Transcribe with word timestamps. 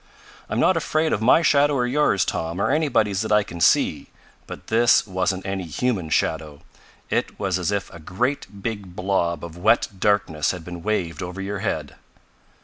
"I'm 0.49 0.59
not 0.59 0.75
afraid 0.77 1.13
of 1.13 1.21
my 1.21 1.43
shadow 1.43 1.75
or 1.75 1.85
yours, 1.85 2.25
Tom, 2.25 2.59
or 2.59 2.71
anybody's 2.71 3.21
that 3.21 3.31
I 3.31 3.43
can 3.43 3.61
see. 3.61 4.07
But 4.47 4.65
this 4.65 5.05
wasn't 5.05 5.45
any 5.45 5.65
human 5.65 6.09
shadow. 6.09 6.61
It 7.11 7.39
was 7.39 7.59
as 7.59 7.71
if 7.71 7.91
a 7.93 7.99
great 7.99 8.63
big 8.63 8.95
blob 8.95 9.45
of 9.45 9.57
wet 9.59 9.89
darkness 9.99 10.49
had 10.49 10.65
been 10.65 10.81
waved 10.81 11.21
over 11.21 11.39
your 11.39 11.59
head." 11.59 11.97